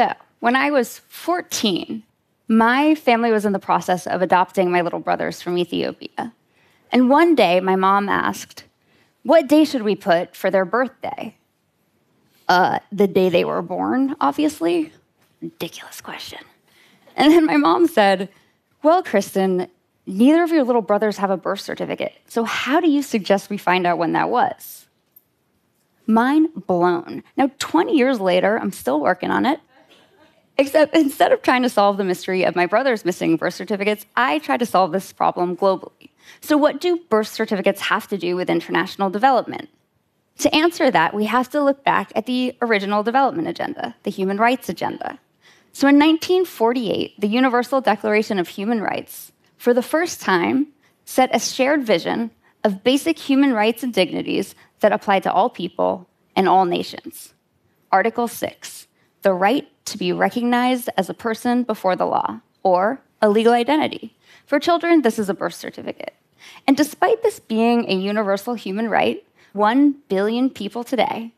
[0.00, 2.02] So, when I was 14,
[2.48, 6.32] my family was in the process of adopting my little brothers from Ethiopia.
[6.90, 8.64] And one day, my mom asked,
[9.24, 11.36] What day should we put for their birthday?
[12.48, 14.90] Uh, the day they were born, obviously.
[15.42, 16.40] Ridiculous question.
[17.14, 18.30] And then my mom said,
[18.82, 19.68] Well, Kristen,
[20.06, 22.14] neither of your little brothers have a birth certificate.
[22.26, 24.86] So, how do you suggest we find out when that was?
[26.06, 27.22] Mind blown.
[27.36, 29.60] Now, 20 years later, I'm still working on it.
[30.60, 34.38] Except instead of trying to solve the mystery of my brother's missing birth certificates, I
[34.40, 36.10] try to solve this problem globally.
[36.42, 39.70] So, what do birth certificates have to do with international development?
[40.38, 44.36] To answer that, we have to look back at the original development agenda, the human
[44.36, 45.18] rights agenda.
[45.72, 50.68] So, in 1948, the Universal Declaration of Human Rights, for the first time,
[51.06, 52.30] set a shared vision
[52.64, 56.06] of basic human rights and dignities that apply to all people
[56.36, 57.32] and all nations.
[57.90, 58.86] Article 6
[59.22, 64.16] the right to be recognized as a person before the law, or a legal identity.
[64.46, 66.14] For children, this is a birth certificate.
[66.66, 71.32] And despite this being a universal human right, one billion people today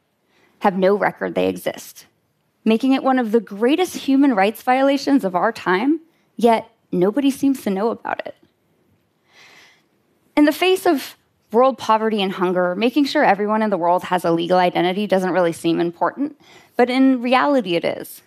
[0.60, 2.06] have no record they exist,
[2.64, 6.00] making it one of the greatest human rights violations of our time,
[6.36, 8.36] yet nobody seems to know about it.
[10.36, 11.16] In the face of
[11.52, 15.30] world poverty and hunger, making sure everyone in the world has a legal identity doesn't
[15.30, 16.40] really seem important,
[16.76, 18.22] but in reality, it is.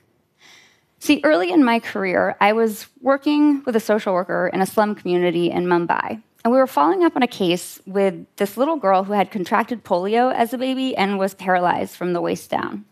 [0.99, 4.95] See, early in my career, I was working with a social worker in a slum
[4.95, 6.21] community in Mumbai.
[6.43, 9.83] And we were following up on a case with this little girl who had contracted
[9.83, 12.85] polio as a baby and was paralyzed from the waist down.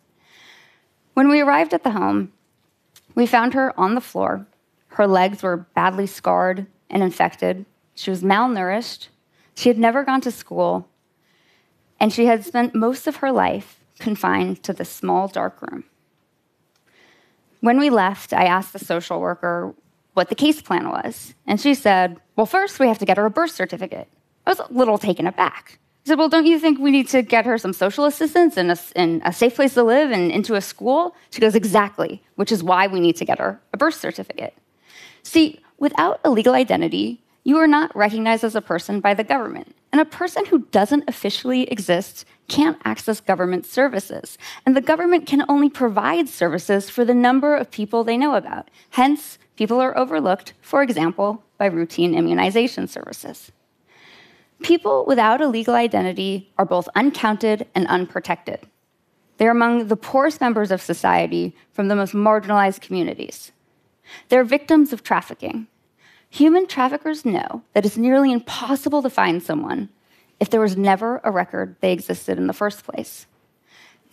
[1.14, 2.34] When we arrived at the home,
[3.14, 4.48] we found her on the floor.
[4.88, 7.66] Her legs were badly scarred and infected.
[7.94, 9.10] She was malnourished.
[9.56, 10.88] She had never gone to school.
[12.00, 15.86] And she had spent most of her life confined to this small, dark room.
[17.62, 19.74] When we left, I asked the social worker
[20.14, 21.34] what the case plan was.
[21.48, 24.10] And she said, Well, first we have to get her a birth certificate.
[24.46, 25.80] I was a little taken aback.
[26.06, 28.72] I said, Well, don't you think we need to get her some social assistance and
[28.72, 31.16] a, and a safe place to live and into a school?
[31.30, 34.54] She goes, Exactly, which is why we need to get her a birth certificate.
[35.24, 39.76] See, without a legal identity, you are not recognized as a person by the government.
[39.92, 44.38] And a person who doesn't officially exist can't access government services.
[44.66, 48.72] And the government can only provide services for the number of people they know about.
[48.92, 53.52] Hence, people are overlooked, for example, by routine immunization services.
[54.64, 58.62] People without a legal identity are both uncounted and unprotected.
[59.38, 63.52] They're among the poorest members of society from the most marginalized communities.
[64.30, 65.68] They're victims of trafficking,
[66.34, 69.90] Human traffickers know that it's nearly impossible to find someone
[70.40, 73.28] if there was never a record they existed in the first place.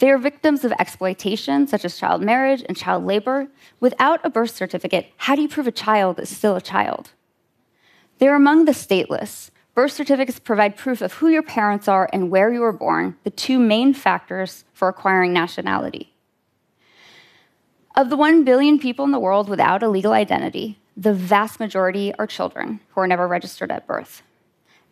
[0.00, 3.48] They are victims of exploitation, such as child marriage and child labor.
[3.80, 7.12] Without a birth certificate, how do you prove a child is still a child?
[8.18, 9.48] They're among the stateless.
[9.74, 13.30] Birth certificates provide proof of who your parents are and where you were born, the
[13.30, 16.12] two main factors for acquiring nationality.
[17.96, 22.14] Of the 1 billion people in the world without a legal identity, the vast majority
[22.16, 24.22] are children who are never registered at birth.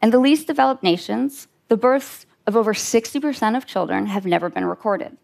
[0.01, 4.65] And the least developed nations, the births of over 60% of children have never been
[4.65, 5.19] recorded.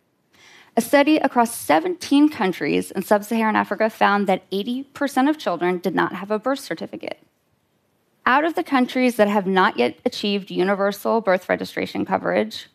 [0.76, 5.94] A study across 17 countries in sub Saharan Africa found that 80% of children did
[5.94, 7.18] not have a birth certificate.
[8.26, 12.68] Out of the countries that have not yet achieved universal birth registration coverage,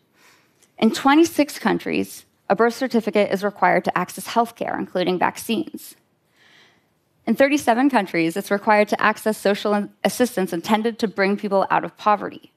[0.78, 5.94] in 26 countries, a birth certificate is required to access healthcare, including vaccines.
[7.30, 11.96] In 37 countries, it's required to access social assistance intended to bring people out of
[11.96, 12.50] poverty.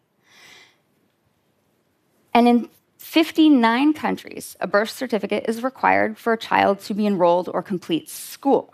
[2.34, 7.52] And in 59 countries, a birth certificate is required for a child to be enrolled
[7.54, 8.74] or complete school.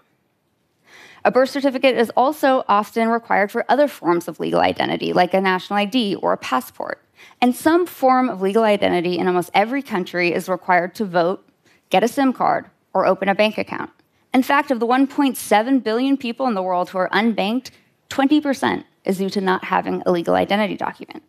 [1.25, 5.41] A birth certificate is also often required for other forms of legal identity, like a
[5.41, 7.03] national ID or a passport.
[7.41, 11.45] And some form of legal identity in almost every country is required to vote,
[11.89, 13.91] get a SIM card, or open a bank account.
[14.33, 17.71] In fact, of the 1.7 billion people in the world who are unbanked,
[18.09, 21.23] 20% is due to not having a legal identity document.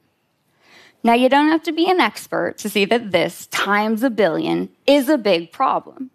[1.03, 4.69] Now, you don't have to be an expert to see that this times a billion
[4.87, 6.11] is a big problem.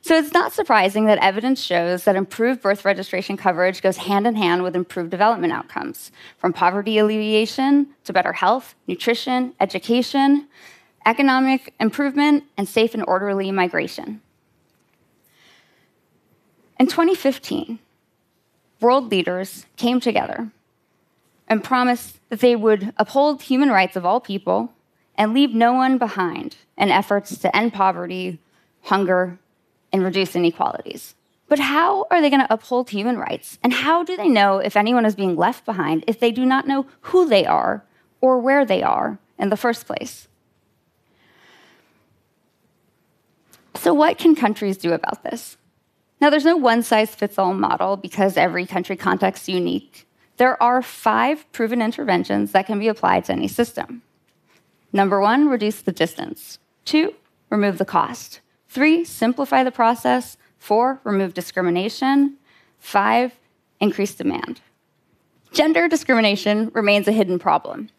[0.00, 4.34] So it's not surprising that evidence shows that improved birth registration coverage goes hand in
[4.34, 10.48] hand with improved development outcomes, from poverty alleviation to better health, nutrition, education,
[11.06, 14.20] economic improvement, and safe and orderly migration.
[16.82, 17.78] In 2015,
[18.80, 20.50] world leaders came together
[21.46, 24.72] and promised that they would uphold human rights of all people
[25.14, 28.40] and leave no one behind in efforts to end poverty,
[28.80, 29.38] hunger,
[29.92, 31.14] and reduce inequalities.
[31.46, 33.60] But how are they going to uphold human rights?
[33.62, 36.66] And how do they know if anyone is being left behind if they do not
[36.66, 37.84] know who they are
[38.20, 40.26] or where they are in the first place?
[43.76, 45.56] So, what can countries do about this?
[46.22, 50.06] Now, there's no one size fits all model because every country context is unique.
[50.36, 54.02] There are five proven interventions that can be applied to any system.
[54.92, 56.60] Number one, reduce the distance.
[56.84, 57.16] Two,
[57.50, 58.38] remove the cost.
[58.68, 60.36] Three, simplify the process.
[60.60, 62.36] Four, remove discrimination.
[62.78, 63.32] Five,
[63.80, 64.60] increase demand.
[65.50, 67.90] Gender discrimination remains a hidden problem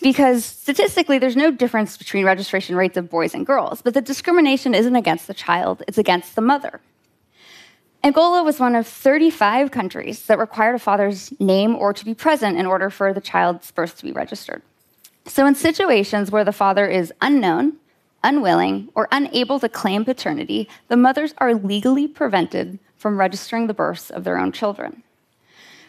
[0.00, 4.74] because statistically, there's no difference between registration rates of boys and girls, but the discrimination
[4.74, 6.80] isn't against the child, it's against the mother.
[8.02, 12.56] Angola was one of 35 countries that required a father's name or to be present
[12.56, 14.62] in order for the child's birth to be registered.
[15.26, 17.76] So, in situations where the father is unknown,
[18.24, 24.08] unwilling, or unable to claim paternity, the mothers are legally prevented from registering the births
[24.08, 25.02] of their own children.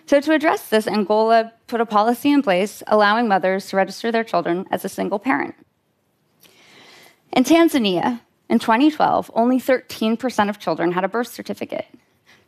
[0.06, 4.24] So, to address this, Angola put a policy in place allowing mothers to register their
[4.24, 5.56] children as a single parent.
[7.32, 8.20] In Tanzania,
[8.50, 11.88] in 2012, only 13% of children had a birth certificate.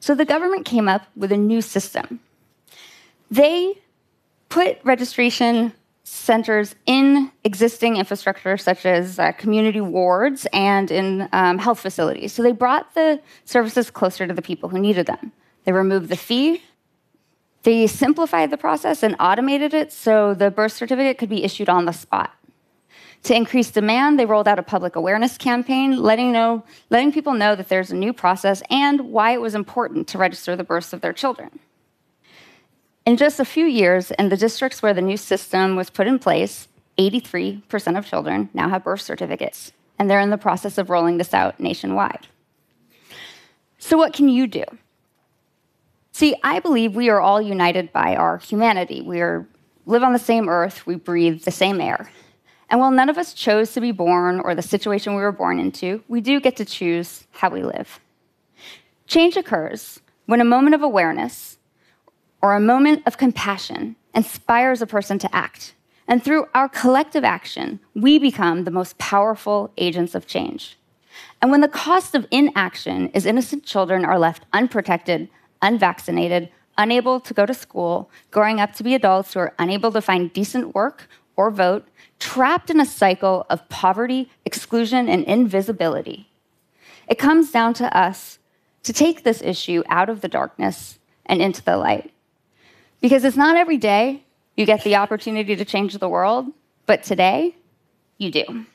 [0.02, 2.20] So the government came up with a new system.
[3.32, 3.76] They
[4.50, 5.72] put registration
[6.04, 12.34] centers in existing infrastructure, such as uh, community wards and in um, health facilities.
[12.34, 15.32] So they brought the services closer to the people who needed them.
[15.64, 16.62] They removed the fee.
[17.64, 21.86] They simplified the process and automated it so the birth certificate could be issued on
[21.86, 22.34] the spot.
[23.24, 27.56] To increase demand, they rolled out a public awareness campaign, letting, know, letting people know
[27.56, 31.00] that there's a new process and why it was important to register the births of
[31.00, 31.60] their children.
[33.06, 36.20] In just a few years, in the districts where the new system was put in
[36.20, 36.68] place,
[36.98, 41.34] 83% of children now have birth certificates, and they're in the process of rolling this
[41.34, 42.28] out nationwide.
[43.78, 44.64] So, what can you do?
[46.14, 49.02] See, I believe we are all united by our humanity.
[49.02, 49.48] We are,
[49.88, 52.12] live on the same earth, we breathe the same air.
[52.70, 55.60] And while none of us chose to be born or the situation we were born
[55.60, 58.00] into, we do get to choose how we live.
[59.08, 61.58] Change occurs when a moment of awareness,
[62.44, 65.74] or a moment of compassion inspires a person to act.
[66.08, 70.78] And through our collective action, we become the most powerful agents of change.
[71.42, 75.30] And when the cost of inaction is innocent children are left unprotected,
[75.64, 80.02] unvaccinated, unable to go to school, growing up to be adults who are unable to
[80.02, 81.88] find decent work or vote,
[82.20, 86.30] trapped in a cycle of poverty, exclusion, and invisibility.
[87.08, 88.40] It comes down to us
[88.84, 92.12] to take this issue out of the darkness and into the light.
[93.02, 94.24] Because it's not every day
[94.56, 96.48] you get the opportunity to change the world,
[96.86, 97.56] but today
[98.18, 98.66] you do.